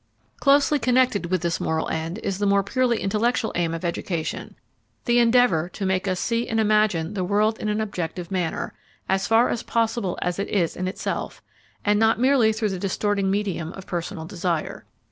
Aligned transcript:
Closely 0.39 0.79
connected 0.79 1.27
with 1.27 1.43
this 1.43 1.59
moral 1.61 1.87
end 1.89 2.17
is 2.23 2.39
the 2.39 2.47
more 2.47 2.63
purely 2.63 2.99
intellectual 2.99 3.51
aim 3.53 3.71
of 3.71 3.85
education, 3.85 4.55
the 5.05 5.19
endeavour 5.19 5.69
to 5.73 5.85
make 5.85 6.07
us 6.07 6.19
see 6.19 6.47
and 6.47 6.59
imagine 6.59 7.13
the 7.13 7.23
world 7.23 7.59
in 7.59 7.69
an 7.69 7.79
objective 7.79 8.31
manner, 8.31 8.73
as 9.07 9.27
far 9.27 9.47
as 9.49 9.61
possible 9.61 10.17
as 10.19 10.39
it 10.39 10.47
is 10.49 10.75
in 10.75 10.87
itself, 10.87 11.43
and 11.85 11.99
not 11.99 12.19
merely 12.19 12.51
through 12.51 12.69
the 12.69 12.79
distorting 12.79 13.29
medium 13.29 13.71
of 13.73 13.85
personal 13.85 14.25
desire. 14.25 14.85